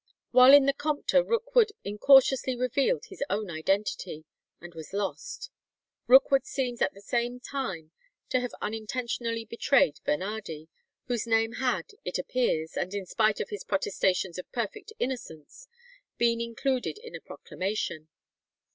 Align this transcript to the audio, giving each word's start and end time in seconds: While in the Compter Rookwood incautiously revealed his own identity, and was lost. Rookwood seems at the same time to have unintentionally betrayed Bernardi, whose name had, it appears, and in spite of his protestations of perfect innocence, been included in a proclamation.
While 0.31 0.51
in 0.55 0.65
the 0.65 0.73
Compter 0.73 1.23
Rookwood 1.23 1.73
incautiously 1.83 2.55
revealed 2.55 3.05
his 3.05 3.21
own 3.29 3.51
identity, 3.51 4.25
and 4.59 4.73
was 4.73 4.93
lost. 4.93 5.51
Rookwood 6.07 6.47
seems 6.47 6.81
at 6.81 6.95
the 6.95 7.01
same 7.01 7.39
time 7.39 7.91
to 8.29 8.39
have 8.39 8.55
unintentionally 8.63 9.45
betrayed 9.45 9.99
Bernardi, 10.03 10.69
whose 11.05 11.27
name 11.27 11.51
had, 11.51 11.91
it 12.03 12.17
appears, 12.17 12.75
and 12.75 12.95
in 12.95 13.05
spite 13.05 13.39
of 13.39 13.49
his 13.49 13.63
protestations 13.63 14.39
of 14.39 14.51
perfect 14.51 14.91
innocence, 14.97 15.67
been 16.17 16.41
included 16.41 16.97
in 16.97 17.13
a 17.13 17.21
proclamation. 17.21 18.07